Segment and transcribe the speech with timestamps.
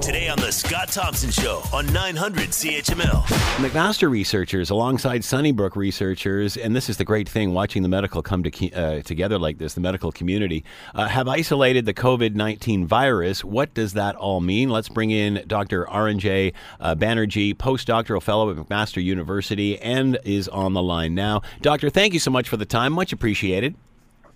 [0.00, 3.22] Today on The Scott Thompson Show on 900 CHML.
[3.56, 8.42] McMaster researchers alongside Sunnybrook researchers, and this is the great thing watching the medical come
[8.42, 10.62] to, uh, together like this, the medical community,
[10.94, 13.42] uh, have isolated the COVID 19 virus.
[13.42, 14.68] What does that all mean?
[14.68, 15.86] Let's bring in Dr.
[15.86, 21.40] Arinjay uh, Banerjee, postdoctoral fellow at McMaster University, and is on the line now.
[21.62, 22.92] Doctor, thank you so much for the time.
[22.92, 23.74] Much appreciated.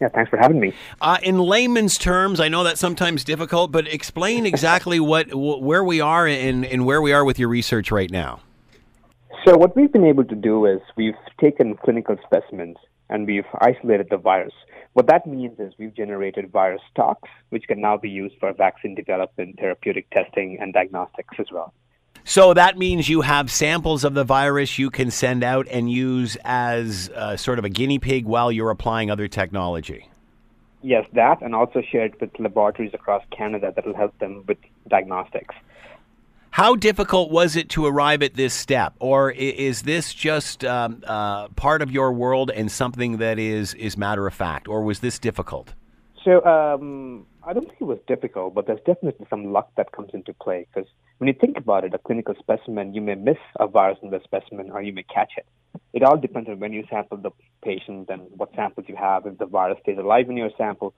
[0.01, 0.75] Yeah, thanks for having me.
[1.01, 6.01] Uh, in layman's terms, I know that's sometimes difficult, but explain exactly what where we
[6.01, 8.41] are and, and where we are with your research right now.
[9.45, 12.77] So, what we've been able to do is we've taken clinical specimens
[13.09, 14.53] and we've isolated the virus.
[14.93, 18.95] What that means is we've generated virus stocks, which can now be used for vaccine
[18.95, 21.73] development, therapeutic testing, and diagnostics as well.
[22.29, 26.37] So that means you have samples of the virus you can send out and use
[26.45, 30.11] as uh, sort of a guinea pig while you're applying other technology.
[30.83, 35.55] Yes, that, and also shared with laboratories across Canada that will help them with diagnostics.
[36.51, 41.49] How difficult was it to arrive at this step, or is this just um, uh,
[41.57, 45.19] part of your world and something that is is matter of fact, or was this
[45.19, 45.73] difficult?
[46.27, 50.11] So um, I don't think it was difficult, but there's definitely some luck that comes
[50.13, 53.67] into play because when you think about it, a clinical specimen, you may miss a
[53.67, 55.47] virus in the specimen or you may catch it.
[55.95, 57.31] It all depends on when you sample the
[57.65, 60.93] patient and what samples you have, if the virus stays alive in your sample.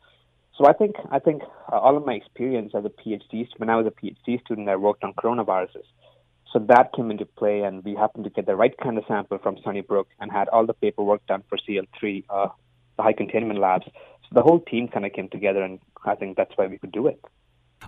[0.59, 3.77] So I think I think uh, all of my experience as a PhD when I
[3.77, 5.87] was a PhD student, I worked on coronaviruses.
[6.53, 9.39] So that came into play, and we happened to get the right kind of sample
[9.39, 12.49] from Sunnybrook and had all the paperwork done for CL3, uh,
[12.97, 13.87] the high containment labs
[14.33, 17.07] the whole team kind of came together, and I think that's why we could do
[17.07, 17.21] it.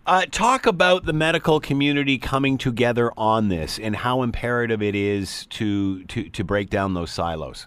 [0.07, 5.47] Uh, talk about the medical community coming together on this and how imperative it is
[5.47, 7.67] to, to, to break down those silos.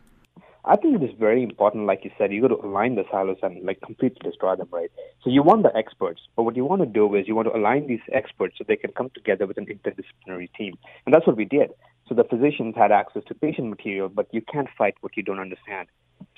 [0.68, 3.38] I think it is very important, like you said, you got to align the silos
[3.44, 4.90] and like completely destroy them, right?
[5.24, 7.56] So you want the experts, but what you want to do is you want to
[7.56, 11.38] align these experts so they can come together with an interdisciplinary team, and that's what
[11.38, 11.70] we did.
[12.10, 15.40] So the physicians had access to patient material, but you can't fight what you don't
[15.40, 15.88] understand.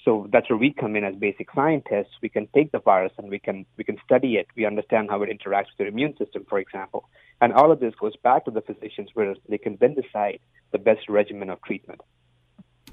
[0.04, 2.14] So that's where we come in as basic scientists.
[2.22, 4.48] We can take the virus and we can we can study it.
[4.56, 7.10] We understand how it interacts with your immune system, for example.
[7.42, 10.40] And all of this goes back to the physicians where they can then decide
[10.72, 12.02] the best regimen of treatment.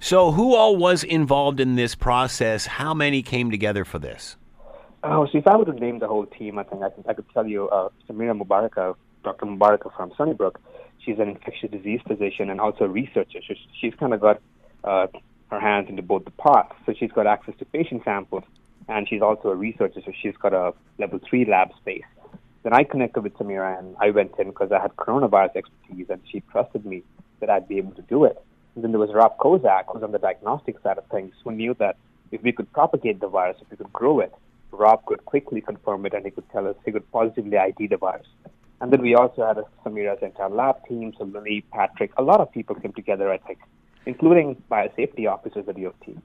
[0.01, 2.67] So who all was involved in this process?
[2.67, 4.37] How many came together for this?
[5.05, 7.15] Oh, so if I were to name the whole team, I think I, could, I
[7.15, 9.47] could tell you uh, Samira Mubareka, Dr.
[9.47, 10.61] Mubareka from Sunnybrook.
[11.05, 13.41] She's an infectious disease physician and also a researcher.
[13.47, 14.41] She's, she's kind of got
[14.83, 15.07] uh,
[15.51, 16.75] her hands into both the pots.
[16.87, 18.45] So she's got access to patient samples,
[18.89, 22.05] and she's also a researcher, so she's got a level three lab space.
[22.63, 26.21] Then I connected with Samira, and I went in because I had coronavirus expertise, and
[26.31, 27.03] she trusted me
[27.41, 28.43] that I'd be able to do it.
[28.75, 31.75] And then there was Rob Kozak, who's on the diagnostic side of things, who knew
[31.79, 31.97] that
[32.33, 34.35] if we could propagate the virus, if we could grow it,
[34.73, 37.97] Rob could quickly confirm it, and he could tell us he could positively ID the
[37.97, 38.27] virus.
[38.81, 42.51] And then we also had Samira's entire lab team, so Lily, Patrick, a lot of
[42.51, 43.59] people came together, I think,
[44.07, 46.23] including biosafety officers at the team.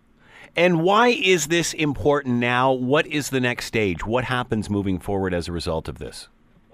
[0.55, 2.71] And why is this important now?
[2.71, 4.05] What is the next stage?
[4.05, 6.27] What happens moving forward as a result of this?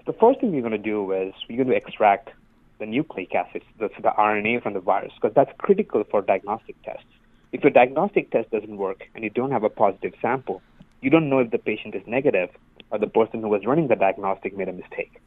[0.06, 2.30] The first thing we're going to do is we're going to extract
[2.78, 7.04] the nucleic acids, the, the RNA from the virus, because that's critical for diagnostic tests.
[7.52, 10.62] If your diagnostic test doesn't work and you don't have a positive sample,
[11.00, 12.50] you don't know if the patient is negative
[12.90, 15.20] or the person who was running the diagnostic made a mistake.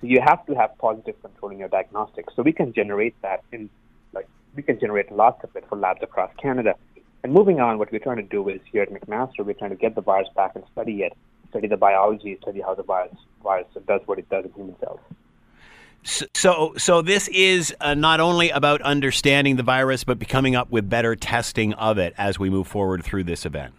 [0.00, 2.34] So you have to have positive control in your diagnostics.
[2.36, 3.70] So we can generate that in
[4.56, 6.74] we can generate lots of it for labs across Canada.
[7.22, 9.76] And moving on, what we're trying to do is here at McMaster, we're trying to
[9.76, 11.12] get the virus back and study it,
[11.50, 15.00] study the biology, study how the virus virus does what it does in human cells.
[16.34, 20.88] So, so this is uh, not only about understanding the virus, but becoming up with
[20.88, 23.74] better testing of it as we move forward through this event.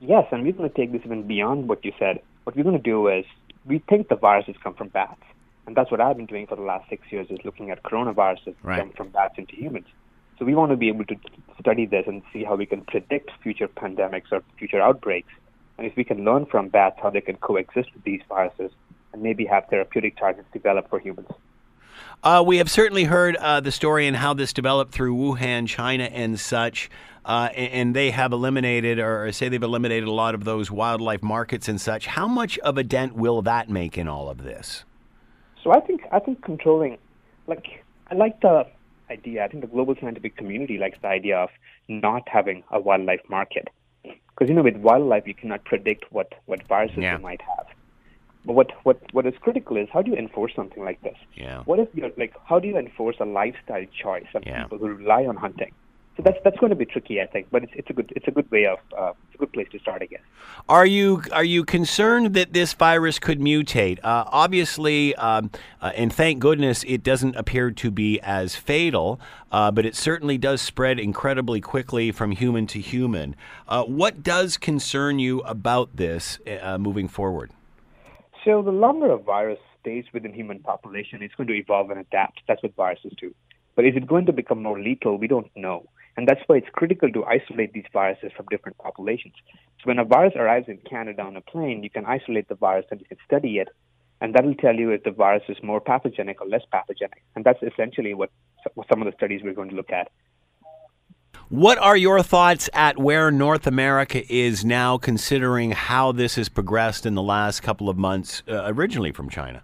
[0.00, 2.20] Yes, and we're going to take this even beyond what you said.
[2.44, 3.26] What we're going to do is
[3.66, 5.20] we think the viruses come from bats,
[5.66, 8.54] and that's what I've been doing for the last six years: is looking at coronaviruses
[8.62, 8.78] right.
[8.78, 9.86] come from bats into humans.
[10.40, 11.16] So we want to be able to
[11.60, 15.30] study this and see how we can predict future pandemics or future outbreaks.
[15.76, 18.72] And if we can learn from bats how they can coexist with these viruses
[19.12, 21.28] and maybe have therapeutic targets developed for humans.
[22.22, 26.04] Uh, we have certainly heard uh, the story and how this developed through Wuhan, China,
[26.04, 26.90] and such.
[27.22, 31.68] Uh, and they have eliminated, or say they've eliminated a lot of those wildlife markets
[31.68, 32.06] and such.
[32.06, 34.84] How much of a dent will that make in all of this?
[35.62, 36.96] So I think I think controlling,
[37.46, 38.66] like I like the
[39.10, 39.44] idea.
[39.44, 41.50] I think the global scientific community likes the idea of
[41.88, 43.68] not having a wildlife market.
[44.02, 47.16] Because, you know, with wildlife, you cannot predict what, what viruses yeah.
[47.16, 47.66] they might have.
[48.44, 51.16] But what, what, what is critical is how do you enforce something like this?
[51.34, 51.62] Yeah.
[51.64, 54.62] What if you're like, how do you enforce a lifestyle choice of yeah.
[54.62, 55.72] people who rely on hunting?
[56.20, 57.48] So that's that's going to be tricky, I think.
[57.50, 59.68] But it's, it's a good it's a good way of uh, it's a good place
[59.72, 60.20] to start, I guess.
[60.68, 63.98] Are you are you concerned that this virus could mutate?
[64.02, 65.50] Uh, obviously, um,
[65.80, 69.20] uh, and thank goodness it doesn't appear to be as fatal,
[69.50, 73.34] uh, but it certainly does spread incredibly quickly from human to human.
[73.68, 77.50] Uh, what does concern you about this uh, moving forward?
[78.44, 82.40] So the longer a virus stays within human population, it's going to evolve and adapt.
[82.46, 83.34] That's what viruses do.
[83.76, 85.16] But is it going to become more lethal?
[85.16, 85.88] We don't know.
[86.16, 89.34] And that's why it's critical to isolate these viruses from different populations.
[89.78, 92.86] So when a virus arrives in Canada on a plane, you can isolate the virus
[92.90, 93.68] and you can study it.
[94.20, 97.22] And that will tell you if the virus is more pathogenic or less pathogenic.
[97.34, 98.30] And that's essentially what
[98.90, 100.10] some of the studies we're going to look at.
[101.48, 107.06] What are your thoughts at where North America is now, considering how this has progressed
[107.06, 109.62] in the last couple of months, uh, originally from China?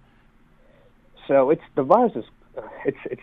[1.28, 2.24] So it's the virus is
[2.56, 3.22] uh, it's it's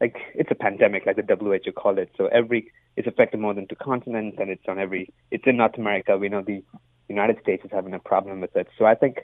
[0.00, 2.10] like it's a pandemic, like the WHO called it.
[2.16, 5.12] So every it's affected more than two continents, and it's on every.
[5.30, 6.16] It's in North America.
[6.16, 6.62] We know the
[7.08, 8.68] United States is having a problem with it.
[8.78, 9.18] So I think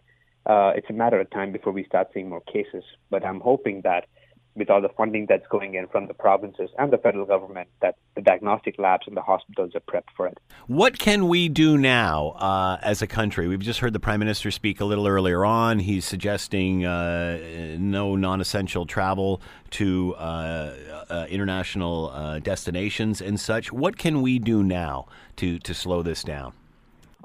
[0.44, 2.84] uh, it's a matter of time before we start seeing more cases.
[3.10, 4.06] But I'm hoping that
[4.56, 7.96] with all the funding that's going in from the provinces and the federal government, that
[8.14, 10.38] the diagnostic labs and the hospitals are prepped for it.
[10.66, 13.46] What can we do now uh, as a country?
[13.48, 15.78] We've just heard the prime minister speak a little earlier on.
[15.78, 20.74] He's suggesting uh, no non-essential travel to uh,
[21.10, 23.72] uh international uh, destinations and such.
[23.72, 25.06] What can we do now
[25.36, 26.52] to to slow this down?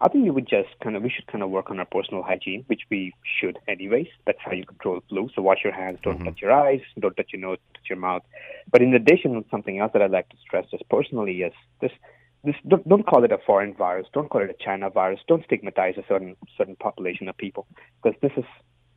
[0.04, 2.24] I think we would just kind of we should kind of work on our personal
[2.24, 4.08] hygiene, which we should anyways.
[4.26, 5.30] That's how you control flu.
[5.36, 6.26] So wash your hands, don't mm-hmm.
[6.26, 8.24] touch your eyes, don't touch your nose, touch your mouth.
[8.72, 11.92] But in addition, something else that I'd like to stress just personally is this
[12.44, 15.46] this don't, don't call it a foreign virus, don't call it a China virus, don't
[15.46, 17.68] stigmatize a certain certain population of people
[18.02, 18.46] because this is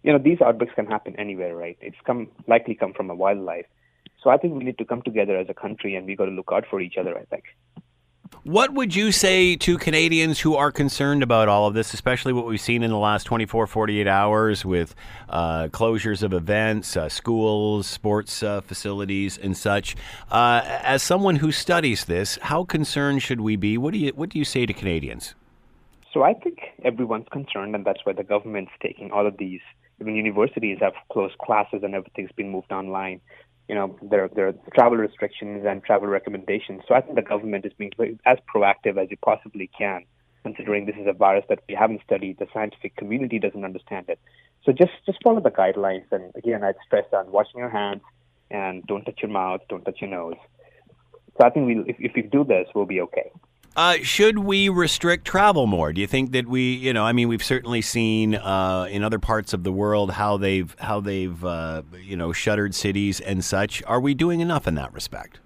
[0.04, 1.76] you know these outbreaks can happen anywhere, right?
[1.82, 3.66] It's come likely come from a wildlife.
[4.22, 6.30] So I think we need to come together as a country and we got to
[6.30, 7.18] look out for each other.
[7.18, 7.44] I think.
[8.44, 12.46] What would you say to Canadians who are concerned about all of this, especially what
[12.46, 14.94] we've seen in the last 24, 48 hours with
[15.30, 19.96] uh, closures of events, uh, schools, sports uh, facilities, and such?
[20.30, 23.78] Uh, as someone who studies this, how concerned should we be?
[23.78, 25.34] What do you What do you say to Canadians?
[26.12, 29.62] So I think everyone's concerned, and that's why the government's taking all of these.
[30.00, 33.20] Even universities have closed classes, and everything's been moved online
[33.68, 36.82] you know, there, there are travel restrictions and travel recommendations.
[36.86, 37.92] So I think the government is being
[38.26, 40.04] as proactive as it possibly can,
[40.42, 42.38] considering this is a virus that we haven't studied.
[42.38, 44.18] The scientific community doesn't understand it.
[44.64, 46.04] So just, just follow the guidelines.
[46.10, 48.02] And again, I'd stress on washing your hands
[48.50, 50.36] and don't touch your mouth, don't touch your nose.
[51.38, 53.30] So I think we, if, if we do this, we'll be okay.
[53.76, 55.92] Uh, should we restrict travel more?
[55.92, 59.18] Do you think that we, you know, I mean, we've certainly seen uh, in other
[59.18, 63.82] parts of the world how they've how they've uh, you know shuttered cities and such.
[63.84, 65.40] Are we doing enough in that respect?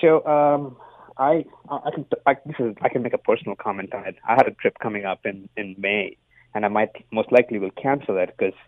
[0.00, 0.76] So um,
[1.18, 4.16] I I can I, this is I can make a personal comment on it.
[4.26, 6.16] I had a trip coming up in in May,
[6.52, 8.58] and I might most likely will cancel it because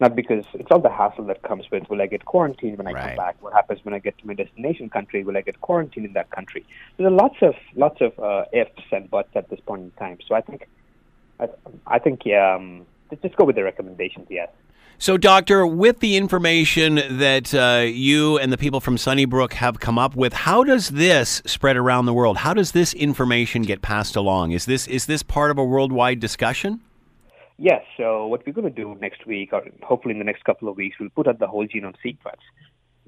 [0.00, 2.92] not because it's all the hassle that comes with will I get quarantined when I
[2.92, 3.06] right.
[3.08, 3.36] come back?
[3.40, 5.22] What happens when I get to my destination country?
[5.22, 6.66] Will I get quarantined in that country?
[6.96, 10.18] There are lots of lots of uh, ifs and buts at this point in time.
[10.26, 10.68] So I think
[11.38, 11.48] I,
[11.86, 12.86] I think yeah, um,
[13.22, 14.26] just go with the recommendations.
[14.30, 14.48] Yes.
[14.98, 19.98] So, Doctor, with the information that uh, you and the people from Sunnybrook have come
[19.98, 22.38] up with, how does this spread around the world?
[22.38, 24.52] How does this information get passed along?
[24.52, 26.80] Is this is this part of a worldwide discussion?
[27.58, 27.82] Yes.
[27.96, 30.76] So what we're going to do next week, or hopefully in the next couple of
[30.76, 32.40] weeks, we'll put out the whole genome sequence.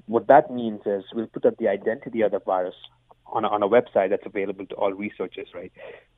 [0.05, 2.75] What that means is we'll put out the identity of the virus
[3.25, 5.49] on a, on a website that's available to all researchers.
[5.53, 5.71] Right.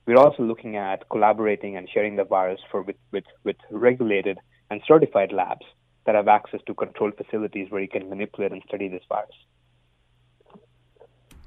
[0.05, 4.37] We're also looking at collaborating and sharing the virus for with with, with regulated
[4.69, 5.65] and certified labs
[6.05, 9.35] that have access to controlled facilities where you can manipulate and study this virus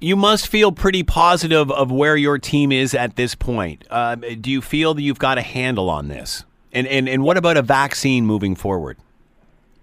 [0.03, 3.87] you must feel pretty positive of where your team is at this point.
[3.89, 6.45] Uh, do you feel that you've got a handle on this?
[6.73, 8.97] And, and, and what about a vaccine moving forward?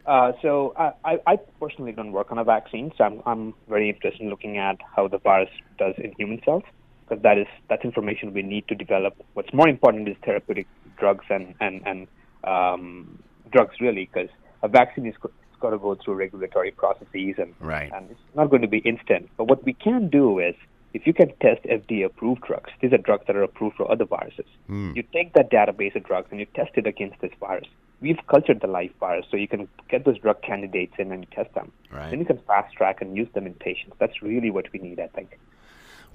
[0.05, 0.73] Uh, so
[1.05, 4.57] I, I personally don't work on a vaccine, so I'm, I'm very interested in looking
[4.57, 6.63] at how the virus does in human cells,
[7.07, 9.13] because that is that's information we need to develop.
[9.35, 10.65] What's more important is therapeutic
[10.97, 12.07] drugs and and and
[12.43, 14.29] um, drugs really, because
[14.63, 15.13] a vaccine is
[15.59, 17.91] got to go through regulatory processes and right.
[17.93, 19.29] and it's not going to be instant.
[19.37, 20.55] But what we can do is
[20.93, 24.05] if you can test FDA approved drugs, these are drugs that are approved for other
[24.05, 24.45] viruses.
[24.69, 24.95] Mm.
[24.95, 27.67] You take that database of drugs and you test it against this virus.
[28.01, 31.35] We've cultured the live virus, so you can get those drug candidates in and you
[31.35, 31.71] test them.
[31.91, 32.09] Right.
[32.09, 33.97] Then you can fast track and use them in patients.
[33.99, 35.37] That's really what we need, I think.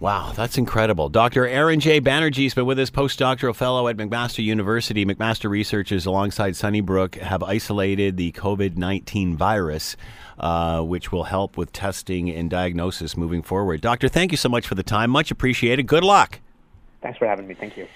[0.00, 1.08] Wow, that's incredible.
[1.08, 1.44] Dr.
[1.44, 5.06] Arinjay Banerjee has been with us, postdoctoral fellow at McMaster University.
[5.06, 9.96] McMaster researchers alongside Sunnybrook have isolated the COVID 19 virus,
[10.38, 13.80] uh, which will help with testing and diagnosis moving forward.
[13.80, 15.10] Doctor, thank you so much for the time.
[15.10, 15.86] Much appreciated.
[15.86, 16.40] Good luck.
[17.00, 17.54] Thanks for having me.
[17.54, 17.86] Thank you.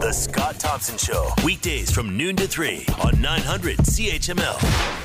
[0.00, 5.03] The Scott Thompson Show, weekdays from noon to 3 on 900 CHML.